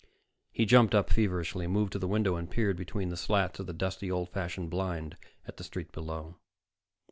He 0.51 0.65
jumped 0.65 0.95
up 0.95 1.11
feverishly, 1.11 1.67
moved 1.67 1.91
to 1.93 1.99
the 1.99 2.07
window, 2.07 2.35
and 2.35 2.49
peered 2.49 2.75
between 2.75 3.09
the 3.09 3.15
slats 3.15 3.59
of 3.59 3.67
the 3.67 3.71
dusty, 3.73 4.09
old 4.09 4.29
fashioned 4.29 4.71
blind 4.71 5.15
at 5.45 5.57
the 5.57 5.63
street 5.63 5.91
below. 5.91 6.37